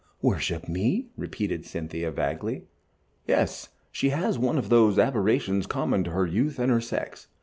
"Worship 0.23 0.67
me?" 0.67 1.09
repeated 1.15 1.63
Cynthia, 1.63 2.09
vaguely. 2.09 2.63
"Yes, 3.27 3.69
she 3.91 4.09
has 4.09 4.39
one 4.39 4.57
of 4.57 4.69
those 4.69 4.97
aberrations 4.97 5.67
common 5.67 6.03
to 6.05 6.09
her 6.09 6.25
youth 6.25 6.57
and 6.57 6.71
her 6.71 6.81
sex. 6.81 7.27